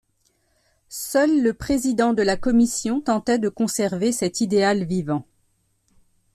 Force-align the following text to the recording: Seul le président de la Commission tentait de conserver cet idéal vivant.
Seul 0.89 1.43
le 1.43 1.53
président 1.53 2.13
de 2.13 2.23
la 2.23 2.35
Commission 2.35 3.01
tentait 3.01 3.37
de 3.37 3.49
conserver 3.49 4.11
cet 4.11 4.41
idéal 4.41 4.83
vivant. 4.83 5.27